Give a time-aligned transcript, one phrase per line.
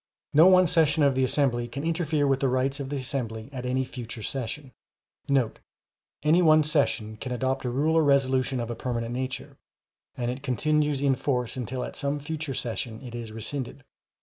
[0.33, 3.67] No one session of the assembly can interfere with the rights of the assembly at
[3.67, 4.71] any future session,*
[6.23, 9.57] [Any one session can adopt a rule or resolution of a permanent nature,
[10.17, 13.83] and it continues in force until at some future session it is rescinded.